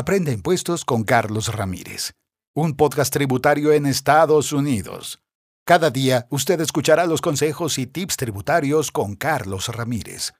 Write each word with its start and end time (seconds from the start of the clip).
Aprende 0.00 0.30
impuestos 0.30 0.84
con 0.84 1.02
Carlos 1.02 1.52
Ramírez, 1.52 2.12
un 2.54 2.76
podcast 2.76 3.12
tributario 3.12 3.72
en 3.72 3.84
Estados 3.84 4.52
Unidos. 4.52 5.18
Cada 5.66 5.90
día 5.90 6.28
usted 6.30 6.60
escuchará 6.60 7.04
los 7.04 7.20
consejos 7.20 7.78
y 7.78 7.88
tips 7.88 8.16
tributarios 8.16 8.92
con 8.92 9.16
Carlos 9.16 9.66
Ramírez. 9.66 10.34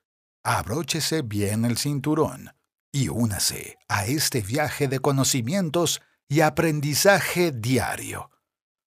Abróchese 0.44 1.22
bien 1.22 1.64
el 1.64 1.76
cinturón 1.76 2.52
y 2.92 3.08
únase 3.08 3.79
a 3.88 4.06
este 4.06 4.42
viaje 4.42 4.87
de 4.87 5.01
conocimientos 5.01 6.03
y 6.29 6.43
aprendizaje 6.43 7.51
diario. 7.51 8.31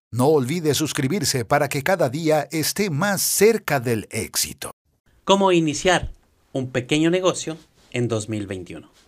No 0.09 0.27
olvide 0.27 0.73
suscribirse 0.73 1.43
para 1.43 1.67
que 1.67 1.83
cada 1.83 2.07
día 2.07 2.47
esté 2.49 2.89
más 2.89 3.21
cerca 3.21 3.81
del 3.81 4.07
éxito. 4.09 4.71
¿Cómo 5.25 5.51
iniciar 5.51 6.13
un 6.53 6.69
pequeño 6.69 7.09
negocio 7.09 7.57
en 7.91 8.07
2021? 8.07 9.00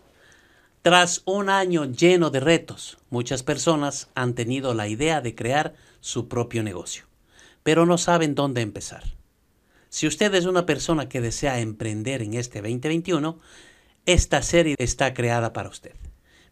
Tras 0.84 1.22
un 1.24 1.48
año 1.48 1.86
lleno 1.86 2.30
de 2.30 2.42
retos, 2.42 2.98
muchas 3.10 3.42
personas 3.42 4.10
han 4.16 4.34
tenido 4.34 4.74
la 4.74 4.90
idea 4.90 5.22
de 5.22 5.34
crear 5.34 5.76
su 6.02 6.28
propio 6.28 6.62
negocio, 6.62 7.06
pero 7.64 7.86
no 7.86 7.98
saben 7.98 8.36
dónde 8.36 8.60
empezar. 8.60 9.16
Si 9.88 10.08
usted 10.08 10.36
es 10.36 10.46
una 10.46 10.66
persona 10.66 11.08
que 11.08 11.22
desea 11.22 11.62
emprender 11.62 12.22
en 12.22 12.34
este 12.34 12.62
2021, 12.62 13.40
esta 14.06 14.42
serie 14.42 14.76
está 14.78 15.14
creada 15.14 15.54
para 15.54 15.70
usted. 15.70 15.96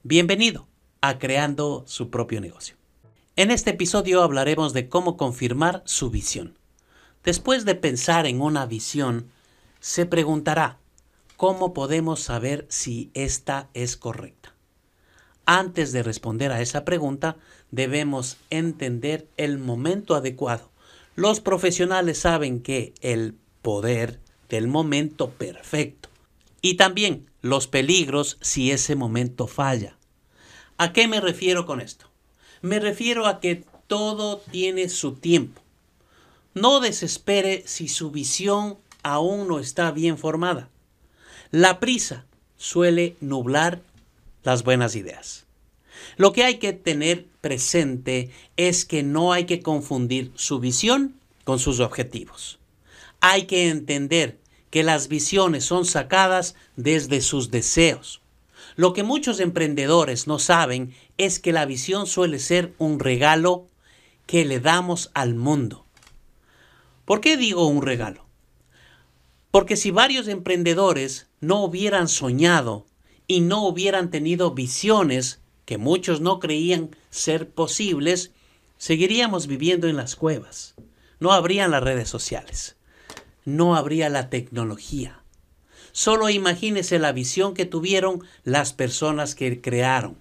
Bienvenido 0.03 0.69
a 1.01 1.19
Creando 1.19 1.83
su 1.85 2.09
propio 2.09 2.39
negocio. 2.39 2.77
En 3.35 3.51
este 3.51 3.71
episodio 3.71 4.23
hablaremos 4.23 4.71
de 4.71 4.87
cómo 4.87 5.17
confirmar 5.17 5.83
su 5.83 6.09
visión. 6.09 6.57
Después 7.25 7.65
de 7.65 7.75
pensar 7.75 8.25
en 8.25 8.39
una 8.39 8.65
visión, 8.65 9.29
se 9.81 10.05
preguntará, 10.05 10.79
¿cómo 11.41 11.73
podemos 11.73 12.19
saber 12.19 12.67
si 12.69 13.09
esta 13.15 13.67
es 13.73 13.97
correcta? 13.97 14.53
Antes 15.47 15.91
de 15.91 16.03
responder 16.03 16.51
a 16.51 16.61
esa 16.61 16.85
pregunta, 16.85 17.35
debemos 17.71 18.37
entender 18.51 19.27
el 19.37 19.57
momento 19.57 20.13
adecuado. 20.13 20.69
Los 21.15 21.39
profesionales 21.39 22.19
saben 22.19 22.61
que 22.61 22.93
el 23.01 23.33
poder 23.63 24.19
del 24.49 24.67
momento 24.67 25.31
perfecto 25.31 26.09
y 26.61 26.75
también 26.75 27.31
los 27.41 27.65
peligros 27.65 28.37
si 28.41 28.69
ese 28.69 28.95
momento 28.95 29.47
falla. 29.47 29.97
¿A 30.77 30.93
qué 30.93 31.07
me 31.07 31.21
refiero 31.21 31.65
con 31.65 31.81
esto? 31.81 32.05
Me 32.61 32.79
refiero 32.79 33.25
a 33.25 33.39
que 33.39 33.65
todo 33.87 34.43
tiene 34.51 34.89
su 34.89 35.15
tiempo. 35.15 35.59
No 36.53 36.81
desespere 36.81 37.63
si 37.65 37.87
su 37.87 38.11
visión 38.11 38.77
aún 39.01 39.47
no 39.47 39.57
está 39.57 39.89
bien 39.89 40.19
formada. 40.19 40.69
La 41.51 41.79
prisa 41.79 42.25
suele 42.57 43.15
nublar 43.21 43.81
las 44.43 44.63
buenas 44.63 44.95
ideas. 44.95 45.45
Lo 46.17 46.33
que 46.33 46.43
hay 46.43 46.57
que 46.57 46.73
tener 46.73 47.25
presente 47.41 48.31
es 48.57 48.85
que 48.85 49.03
no 49.03 49.33
hay 49.33 49.45
que 49.45 49.61
confundir 49.61 50.31
su 50.35 50.59
visión 50.59 51.15
con 51.43 51.59
sus 51.59 51.79
objetivos. 51.79 52.59
Hay 53.19 53.43
que 53.43 53.69
entender 53.69 54.39
que 54.69 54.83
las 54.83 55.09
visiones 55.09 55.65
son 55.65 55.85
sacadas 55.85 56.55
desde 56.75 57.21
sus 57.21 57.51
deseos, 57.51 58.21
lo 58.75 58.93
que 58.93 59.03
muchos 59.03 59.39
emprendedores 59.39 60.27
no 60.27 60.39
saben 60.39 60.93
es 61.17 61.39
que 61.39 61.51
la 61.51 61.65
visión 61.65 62.07
suele 62.07 62.39
ser 62.39 62.73
un 62.77 62.99
regalo 62.99 63.67
que 64.25 64.45
le 64.45 64.59
damos 64.59 65.11
al 65.13 65.35
mundo. 65.35 65.85
¿Por 67.05 67.19
qué 67.19 67.37
digo 67.37 67.67
un 67.67 67.81
regalo? 67.81 68.25
Porque 69.51 69.75
si 69.75 69.91
varios 69.91 70.27
emprendedores 70.27 71.27
no 71.41 71.63
hubieran 71.63 72.07
soñado 72.07 72.87
y 73.27 73.41
no 73.41 73.67
hubieran 73.67 74.09
tenido 74.09 74.51
visiones 74.51 75.41
que 75.65 75.77
muchos 75.77 76.21
no 76.21 76.39
creían 76.39 76.95
ser 77.09 77.49
posibles, 77.49 78.31
seguiríamos 78.77 79.47
viviendo 79.47 79.87
en 79.87 79.97
las 79.97 80.15
cuevas. 80.15 80.75
No 81.19 81.33
habrían 81.33 81.71
las 81.71 81.83
redes 81.83 82.09
sociales. 82.09 82.77
No 83.45 83.75
habría 83.75 84.09
la 84.09 84.29
tecnología. 84.29 85.21
Solo 85.91 86.29
imagínese 86.29 86.99
la 86.99 87.11
visión 87.11 87.53
que 87.53 87.65
tuvieron 87.65 88.23
las 88.43 88.73
personas 88.73 89.35
que 89.35 89.61
crearon. 89.61 90.17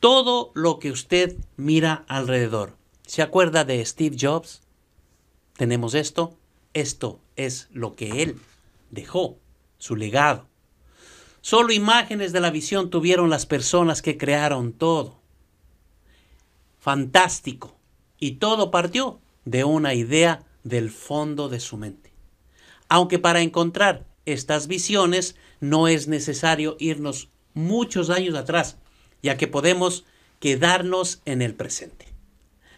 Todo 0.00 0.52
lo 0.54 0.78
que 0.78 0.90
usted 0.90 1.36
mira 1.56 2.04
alrededor. 2.08 2.76
¿Se 3.06 3.22
acuerda 3.22 3.64
de 3.64 3.84
Steve 3.84 4.16
Jobs? 4.20 4.60
Tenemos 5.56 5.94
esto. 5.94 6.36
Esto 6.74 7.20
es 7.36 7.68
lo 7.72 7.94
que 7.96 8.22
él 8.22 8.38
dejó, 8.90 9.38
su 9.78 9.96
legado. 9.96 10.46
Solo 11.40 11.72
imágenes 11.72 12.32
de 12.32 12.40
la 12.40 12.50
visión 12.50 12.88
tuvieron 12.90 13.28
las 13.28 13.46
personas 13.46 14.00
que 14.00 14.16
crearon 14.16 14.72
todo. 14.72 15.20
Fantástico. 16.78 17.76
Y 18.18 18.32
todo 18.36 18.70
partió 18.70 19.20
de 19.44 19.64
una 19.64 19.94
idea 19.94 20.44
del 20.62 20.90
fondo 20.90 21.48
de 21.48 21.58
su 21.58 21.76
mente. 21.76 22.12
Aunque 22.88 23.18
para 23.18 23.40
encontrar 23.40 24.06
estas 24.24 24.68
visiones, 24.68 25.34
no 25.60 25.88
es 25.88 26.06
necesario 26.06 26.76
irnos 26.78 27.28
muchos 27.54 28.10
años 28.10 28.34
atrás, 28.36 28.78
ya 29.22 29.36
que 29.36 29.48
podemos 29.48 30.04
quedarnos 30.38 31.22
en 31.24 31.42
el 31.42 31.54
presente. 31.54 32.11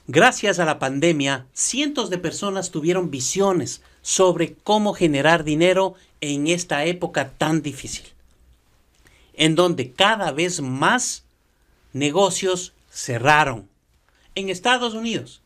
Gracias 0.07 0.59
a 0.59 0.67
la 0.67 0.79
pandemia, 0.79 1.47
cientos 1.55 2.11
de 2.11 2.19
personas 2.19 2.71
tuvieron 2.71 3.11
visiones 3.11 3.81
sobre 4.03 4.53
cómo 4.53 4.93
generar 4.93 5.45
dinero 5.45 5.95
en 6.21 6.47
esta 6.47 6.85
época 6.85 7.31
tan 7.31 7.63
difícil, 7.63 8.05
en 9.33 9.55
donde 9.55 9.93
cada 9.93 10.31
vez 10.31 10.61
más 10.61 11.25
negocios 11.95 12.75
cerraron. 12.91 13.67
En 14.35 14.51
Estados 14.51 14.93
Unidos 14.93 15.41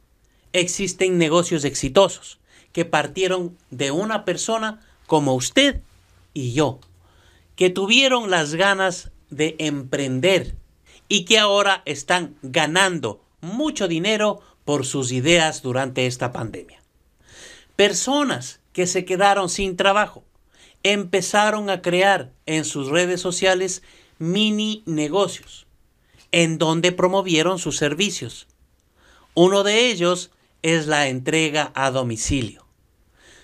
existen 0.52 1.18
negocios 1.18 1.64
exitosos 1.64 2.40
que 2.72 2.84
partieron 2.84 3.56
de 3.70 3.92
una 3.92 4.24
persona 4.24 4.80
como 5.06 5.36
usted 5.36 5.82
y 6.34 6.52
yo, 6.52 6.80
que 7.54 7.70
tuvieron 7.70 8.28
las 8.28 8.56
ganas 8.56 9.12
de 9.30 9.54
emprender 9.60 10.56
y 11.06 11.26
que 11.26 11.38
ahora 11.38 11.82
están 11.84 12.34
ganando 12.42 13.20
mucho 13.40 13.88
dinero 13.88 14.40
por 14.68 14.84
sus 14.84 15.12
ideas 15.12 15.62
durante 15.62 16.04
esta 16.04 16.30
pandemia. 16.30 16.82
Personas 17.74 18.60
que 18.74 18.86
se 18.86 19.06
quedaron 19.06 19.48
sin 19.48 19.78
trabajo 19.78 20.24
empezaron 20.82 21.70
a 21.70 21.80
crear 21.80 22.34
en 22.44 22.66
sus 22.66 22.88
redes 22.88 23.18
sociales 23.18 23.82
mini 24.18 24.82
negocios 24.84 25.66
en 26.32 26.58
donde 26.58 26.92
promovieron 26.92 27.58
sus 27.58 27.78
servicios. 27.78 28.46
Uno 29.32 29.62
de 29.62 29.88
ellos 29.88 30.32
es 30.60 30.86
la 30.86 31.08
entrega 31.08 31.72
a 31.74 31.90
domicilio. 31.90 32.66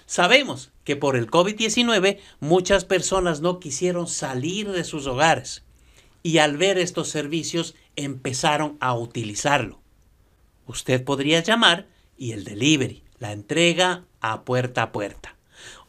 Sabemos 0.05 0.73
que 0.85 0.95
por 0.95 1.17
el 1.17 1.31
COVID-19 1.31 2.19
muchas 2.41 2.85
personas 2.85 3.41
no 3.41 3.61
quisieron 3.61 4.09
salir 4.09 4.71
de 4.73 4.85
sus 4.85 5.07
hogares 5.07 5.65
y 6.23 6.37
al 6.37 6.59
ver 6.59 6.77
estos 6.77 7.09
servicios 7.09 7.75
empezaron 7.97 8.77
a 8.79 8.93
utilizarlo. 8.93 9.84
Usted 10.67 11.05
podría 11.05 11.41
llamar 11.41 11.87
y 12.17 12.33
el 12.33 12.45
delivery, 12.45 13.03
la 13.19 13.33
entrega 13.33 14.05
a 14.21 14.43
puerta 14.43 14.83
a 14.83 14.93
puerta. 14.93 15.37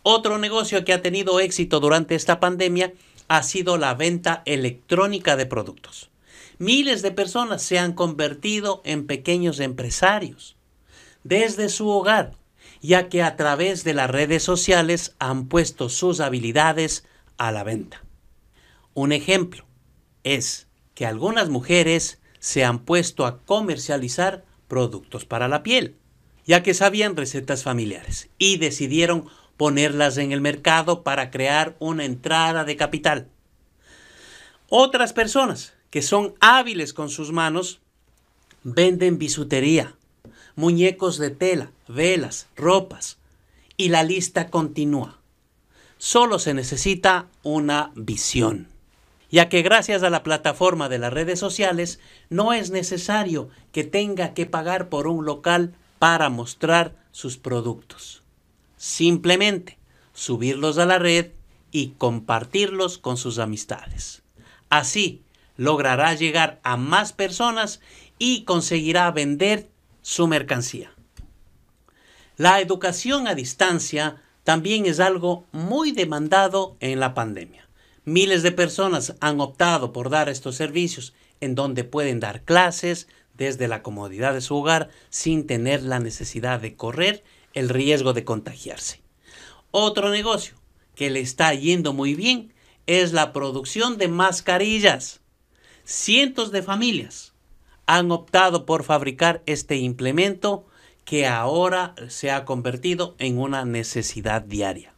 Otro 0.03 0.37
negocio 0.37 0.85
que 0.85 0.93
ha 0.93 1.01
tenido 1.01 1.39
éxito 1.39 1.79
durante 1.79 2.15
esta 2.15 2.39
pandemia 2.39 2.93
ha 3.27 3.43
sido 3.43 3.77
la 3.77 3.93
venta 3.93 4.43
electrónica 4.45 5.35
de 5.35 5.45
productos. 5.45 6.09
Miles 6.57 7.01
de 7.01 7.11
personas 7.11 7.61
se 7.63 7.79
han 7.79 7.93
convertido 7.93 8.81
en 8.85 9.07
pequeños 9.07 9.59
empresarios. 9.59 10.55
Desde 11.23 11.69
su 11.69 11.89
hogar 11.89 12.33
ya 12.85 13.09
que 13.09 13.23
a 13.23 13.35
través 13.35 13.83
de 13.83 13.93
las 13.93 14.09
redes 14.09 14.43
sociales 14.43 15.15
han 15.19 15.47
puesto 15.47 15.89
sus 15.89 16.19
habilidades 16.19 17.05
a 17.37 17.51
la 17.51 17.63
venta. 17.63 18.03
Un 18.93 19.11
ejemplo 19.11 19.65
es 20.23 20.67
que 20.93 21.05
algunas 21.05 21.49
mujeres 21.49 22.19
se 22.39 22.63
han 22.63 22.79
puesto 22.79 23.25
a 23.25 23.39
comercializar 23.39 24.45
productos 24.67 25.25
para 25.25 25.47
la 25.47 25.63
piel, 25.63 25.95
ya 26.45 26.63
que 26.63 26.73
sabían 26.73 27.15
recetas 27.15 27.63
familiares 27.63 28.29
y 28.37 28.57
decidieron 28.57 29.25
ponerlas 29.57 30.17
en 30.17 30.31
el 30.31 30.41
mercado 30.41 31.03
para 31.03 31.31
crear 31.31 31.75
una 31.79 32.05
entrada 32.05 32.65
de 32.65 32.75
capital. 32.75 33.29
Otras 34.69 35.13
personas 35.13 35.73
que 35.89 36.01
son 36.01 36.35
hábiles 36.39 36.93
con 36.93 37.09
sus 37.09 37.31
manos 37.31 37.79
venden 38.63 39.17
bisutería, 39.17 39.95
muñecos 40.55 41.17
de 41.17 41.29
tela, 41.29 41.71
velas, 41.87 42.47
ropas. 42.55 43.17
Y 43.77 43.89
la 43.89 44.03
lista 44.03 44.49
continúa. 44.49 45.19
Solo 45.97 46.39
se 46.39 46.53
necesita 46.53 47.27
una 47.43 47.91
visión, 47.95 48.67
ya 49.29 49.49
que 49.49 49.61
gracias 49.61 50.03
a 50.03 50.09
la 50.09 50.23
plataforma 50.23 50.89
de 50.89 50.99
las 50.99 51.13
redes 51.13 51.39
sociales 51.39 51.99
no 52.29 52.53
es 52.53 52.71
necesario 52.71 53.49
que 53.71 53.83
tenga 53.83 54.33
que 54.33 54.45
pagar 54.45 54.89
por 54.89 55.07
un 55.07 55.25
local 55.25 55.73
para 55.99 56.29
mostrar 56.29 56.95
sus 57.11 57.37
productos. 57.37 58.23
Simplemente 58.77 59.77
subirlos 60.13 60.77
a 60.77 60.85
la 60.85 60.99
red 60.99 61.31
y 61.71 61.89
compartirlos 61.97 62.97
con 62.97 63.17
sus 63.17 63.39
amistades. 63.39 64.23
Así, 64.69 65.23
logrará 65.57 66.13
llegar 66.13 66.59
a 66.63 66.77
más 66.77 67.13
personas 67.13 67.81
y 68.17 68.43
conseguirá 68.43 69.11
vender 69.11 69.69
su 70.01 70.27
mercancía. 70.27 70.91
La 72.37 72.59
educación 72.59 73.27
a 73.27 73.35
distancia 73.35 74.21
también 74.43 74.85
es 74.85 74.99
algo 74.99 75.45
muy 75.51 75.91
demandado 75.91 76.75
en 76.79 76.99
la 76.99 77.13
pandemia. 77.13 77.67
Miles 78.05 78.43
de 78.43 78.51
personas 78.51 79.15
han 79.19 79.41
optado 79.41 79.91
por 79.91 80.11
dar 80.11 80.29
estos 80.29 80.55
servicios 80.55 81.15
en 81.41 81.55
donde 81.55 81.83
pueden 81.83 82.19
dar 82.19 82.43
clases 82.43 83.07
desde 83.33 83.67
la 83.67 83.81
comodidad 83.81 84.33
de 84.33 84.41
su 84.41 84.55
hogar 84.55 84.89
sin 85.09 85.47
tener 85.47 85.81
la 85.81 85.99
necesidad 85.99 86.59
de 86.59 86.75
correr 86.75 87.23
el 87.53 87.67
riesgo 87.67 88.13
de 88.13 88.23
contagiarse. 88.23 89.01
Otro 89.71 90.11
negocio 90.11 90.55
que 90.93 91.09
le 91.09 91.19
está 91.19 91.53
yendo 91.55 91.93
muy 91.93 92.13
bien 92.13 92.53
es 92.85 93.11
la 93.11 93.33
producción 93.33 93.97
de 93.97 94.07
mascarillas. 94.07 95.21
Cientos 95.83 96.51
de 96.51 96.61
familias 96.61 97.33
han 97.87 98.11
optado 98.11 98.67
por 98.67 98.83
fabricar 98.83 99.41
este 99.47 99.77
implemento 99.77 100.67
que 101.05 101.25
ahora 101.27 101.95
se 102.07 102.31
ha 102.31 102.45
convertido 102.45 103.15
en 103.17 103.39
una 103.39 103.65
necesidad 103.65 104.43
diaria. 104.43 104.94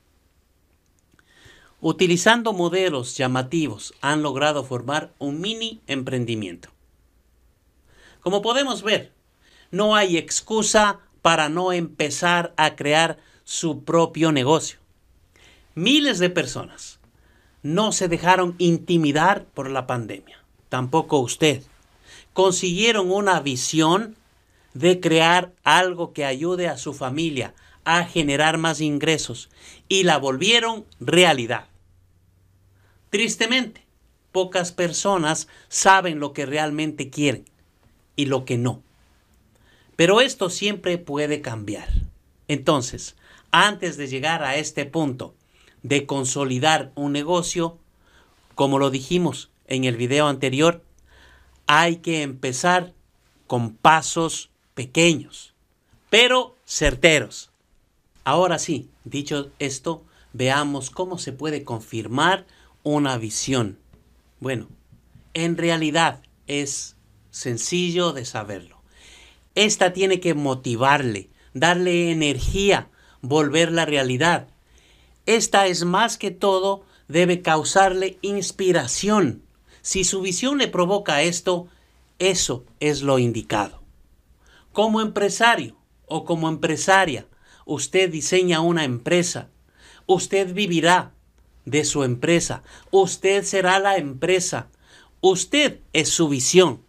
Utilizando 1.80 2.54
modelos 2.54 3.16
llamativos 3.18 3.94
han 4.02 4.24
logrado 4.24 4.64
formar 4.64 5.14
un 5.20 5.40
mini 5.42 5.80
emprendimiento. 5.86 6.70
Como 8.22 8.42
podemos 8.42 8.82
ver, 8.82 9.14
no 9.70 9.96
hay 9.96 10.18
excusa 10.18 11.00
para 11.22 11.50
no 11.50 11.72
empezar 11.74 12.54
a 12.58 12.76
crear 12.76 13.20
su 13.44 13.84
propio 13.84 14.32
negocio. 14.32 14.80
Miles 15.76 16.18
de 16.18 16.32
personas 16.32 17.00
no 17.62 17.92
se 17.92 18.08
dejaron 18.08 18.56
intimidar 18.58 19.46
por 19.46 19.70
la 19.70 19.86
pandemia, 19.86 20.44
tampoco 20.70 21.20
usted. 21.20 21.62
Consiguieron 22.34 23.12
una 23.12 23.40
visión 23.40 24.16
de 24.74 25.00
crear 25.00 25.54
algo 25.64 26.12
que 26.12 26.26
ayude 26.26 26.68
a 26.68 26.78
su 26.78 26.94
familia 26.94 27.54
a 27.88 28.04
generar 28.04 28.58
más 28.58 28.82
ingresos 28.82 29.50
y 29.88 30.04
la 30.04 30.18
volvieron 30.18 30.86
realidad. 31.00 31.68
Tristemente, 33.10 33.86
pocas 34.34 34.74
personas 34.74 35.48
saben 35.70 36.20
lo 36.20 36.34
que 36.34 36.46
realmente 36.46 37.10
quieren 37.10 37.46
y 38.18 38.26
lo 38.26 38.44
que 38.44 38.58
no. 38.58 38.84
Pero 39.96 40.20
esto 40.20 40.50
siempre 40.50 40.98
puede 40.98 41.40
cambiar. 41.40 41.88
Entonces, 42.50 43.16
antes 43.52 43.96
de 43.96 44.08
llegar 44.08 44.44
a 44.44 44.58
este 44.58 44.86
punto 44.86 45.34
de 45.82 46.06
consolidar 46.06 46.92
un 46.96 47.14
negocio, 47.14 47.78
como 48.54 48.80
lo 48.80 48.90
dijimos 48.90 49.50
en 49.66 49.86
el 49.86 49.96
video 49.96 50.28
anterior, 50.28 50.84
hay 51.68 51.98
que 51.98 52.22
empezar 52.22 52.94
con 53.48 53.74
pasos 53.74 54.50
pequeños, 54.74 55.54
pero 56.10 56.58
certeros. 56.66 57.50
Ahora 58.28 58.60
sí, 58.60 58.90
dicho 59.06 59.52
esto, 59.58 60.04
veamos 60.34 60.90
cómo 60.90 61.18
se 61.18 61.32
puede 61.32 61.64
confirmar 61.64 62.46
una 62.84 63.18
visión. 63.18 63.80
Bueno, 64.42 64.68
en 65.34 65.56
realidad 65.56 66.22
es 66.46 66.98
sencillo 67.32 68.12
de 68.12 68.26
saberlo. 68.26 68.82
Esta 69.56 69.94
tiene 69.94 70.20
que 70.20 70.34
motivarle, 70.34 71.30
darle 71.54 72.12
energía, 72.12 72.90
volver 73.22 73.72
la 73.72 73.86
realidad. 73.86 74.50
Esta 75.26 75.68
es 75.68 75.86
más 75.86 76.18
que 76.18 76.30
todo, 76.30 76.84
debe 77.08 77.42
causarle 77.42 78.18
inspiración. 78.22 79.42
Si 79.82 80.04
su 80.04 80.20
visión 80.20 80.58
le 80.58 80.68
provoca 80.68 81.22
esto, 81.22 81.70
eso 82.20 82.66
es 82.82 83.04
lo 83.04 83.20
indicado. 83.20 83.82
Como 84.74 85.00
empresario 85.00 85.78
o 86.08 86.26
como 86.26 86.50
empresaria, 86.50 87.26
usted 87.68 88.10
diseña 88.10 88.62
una 88.62 88.84
empresa. 88.84 89.50
Usted 90.08 90.54
vivirá 90.54 91.12
de 91.66 91.84
su 91.84 92.04
empresa. 92.04 92.64
Usted 92.90 93.44
será 93.44 93.78
la 93.80 93.98
empresa. 93.98 94.70
Usted 95.22 95.82
es 95.94 96.10
su 96.10 96.30
visión. 96.30 96.82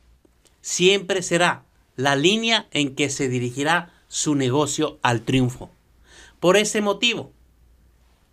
Siempre 0.63 1.23
será 1.23 1.65
la 1.97 2.17
línea 2.17 2.69
en 2.71 2.95
que 2.95 3.11
se 3.11 3.29
dirigirá 3.29 3.93
su 4.07 4.35
negocio 4.35 4.99
al 5.03 5.23
triunfo. 5.23 5.71
Por 6.41 6.57
ese 6.57 6.81
motivo, 6.81 7.33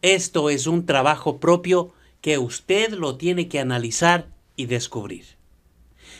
esto 0.03 0.51
es 0.51 0.67
un 0.67 0.85
trabajo 0.85 1.39
propio 1.39 1.93
que 2.21 2.37
usted 2.37 2.91
lo 2.91 3.17
tiene 3.17 3.47
que 3.47 3.59
analizar 3.59 4.29
y 4.55 4.67
descubrir. 4.67 5.25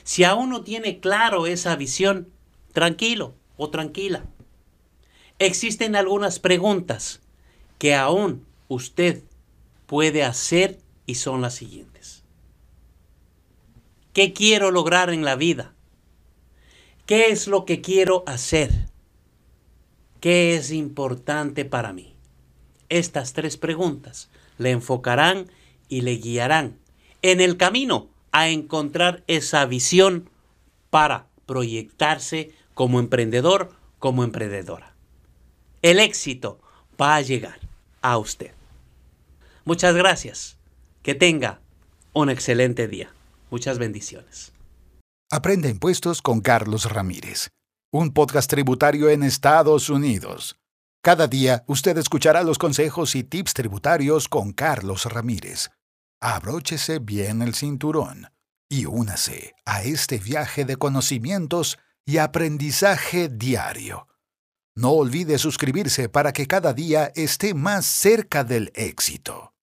Si 0.04 0.24
aún 0.24 0.50
no 0.50 0.63
tiene 0.63 1.00
claro 1.00 1.45
esa 1.45 1.75
visión, 1.75 2.30
tranquilo 2.74 3.36
o 3.57 3.69
tranquila. 3.69 4.25
Existen 5.38 5.98
algunas 5.98 6.40
preguntas 6.40 7.20
que 7.78 7.94
aún 7.94 8.46
usted 8.70 9.22
puede 9.86 10.24
hacer 10.24 10.80
y 11.06 11.16
son 11.16 11.42
las 11.42 11.56
siguientes. 11.56 12.24
¿Qué 14.14 14.32
quiero 14.32 14.72
lograr 14.72 15.10
en 15.10 15.26
la 15.26 15.36
vida? 15.36 15.74
¿Qué 17.06 17.28
es 17.28 17.48
lo 17.48 17.66
que 17.66 17.82
quiero 17.82 18.24
hacer? 18.28 18.72
¿Qué 20.22 20.56
es 20.56 20.72
importante 20.72 21.66
para 21.66 21.92
mí? 21.92 22.16
Estas 22.88 23.34
tres 23.34 23.58
preguntas 23.58 24.30
le 24.58 24.72
enfocarán 24.72 25.52
y 25.90 26.02
le 26.02 26.16
guiarán 26.16 26.80
en 27.22 27.42
el 27.42 27.58
camino 27.58 28.08
a 28.31 28.48
encontrar 28.48 29.26
esa 29.28 29.66
visión 29.66 30.30
para 30.90 31.28
proyectarse 31.46 32.54
como 32.74 33.02
emprendedor, 33.02 33.74
como 34.00 34.24
emprendedora. 34.24 34.94
El 35.86 36.00
éxito 36.00 36.60
va 37.00 37.16
a 37.16 37.22
llegar 37.22 37.60
a 38.02 38.18
usted. 38.18 38.56
Muchas 39.66 39.94
gracias. 39.94 40.58
Que 41.04 41.14
tenga 41.14 41.62
un 42.12 42.32
excelente 42.32 42.88
día. 42.88 43.14
Muchas 43.52 43.78
bendiciones. 43.78 44.52
Aprende 45.30 45.70
impuestos 45.70 46.24
con 46.24 46.42
Carlos 46.42 46.92
Ramírez, 46.92 47.50
un 47.94 48.14
podcast 48.14 48.50
tributario 48.50 49.12
en 49.12 49.22
Estados 49.22 49.92
Unidos. 49.92 50.58
Cada 51.04 51.28
día 51.28 51.64
usted 51.68 51.96
escuchará 52.00 52.42
los 52.42 52.58
consejos 52.58 53.14
y 53.14 53.24
tips 53.24 53.54
tributarios 53.54 54.28
con 54.28 54.54
Carlos 54.54 55.06
Ramírez. 55.06 55.70
Abróchese 56.20 56.98
bien 56.98 57.44
el 57.44 57.54
cinturón 57.54 58.31
y 58.68 58.88
únase 58.88 59.54
a 59.66 59.84
este 59.84 60.18
viaje 60.18 60.66
de 60.66 60.78
conocimientos 60.78 61.78
y 62.07 62.18
aprendizaje 62.18 63.30
diario. 63.30 64.07
No 64.78 64.92
olvide 64.92 65.38
suscribirse 65.38 66.10
para 66.10 66.34
que 66.34 66.48
cada 66.48 66.74
día 66.74 67.14
esté 67.16 67.54
más 67.54 67.86
cerca 67.86 68.44
del 68.44 68.74
éxito. 68.76 69.55